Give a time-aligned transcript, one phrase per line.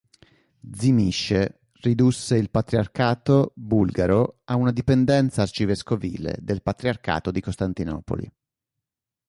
[0.71, 8.31] Zimisce ridusse il patriarcato bulgaro a una dipendenza arcivescovile del Patriarcato di Costantinopoli.